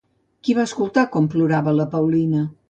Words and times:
Qui 0.47 0.55
va 0.59 0.63
escoltar 0.69 1.03
com 1.17 1.27
plorava 1.35 1.75
la 1.81 1.87
Paulina? 1.93 2.43